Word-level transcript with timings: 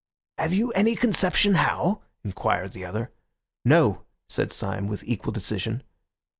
"Have 0.39 0.51
you 0.51 0.71
any 0.71 0.95
conception 0.95 1.53
how?" 1.53 2.01
inquired 2.23 2.71
the 2.71 2.83
other. 2.83 3.11
"No," 3.63 4.01
said 4.27 4.51
Syme 4.51 4.87
with 4.87 5.03
equal 5.03 5.31
decision. 5.31 5.83